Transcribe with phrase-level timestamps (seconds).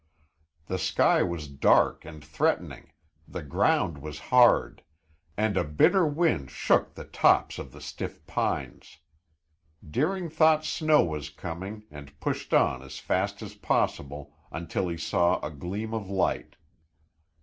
[0.65, 2.91] The sky was dark and threatening,
[3.27, 4.81] the ground was hard,
[5.37, 8.97] and a bitter wind shook the tops of the stiff pines.
[9.87, 15.39] Deering thought snow was coming and pushed on as fast as possible, until he saw
[15.45, 16.55] a gleam of light.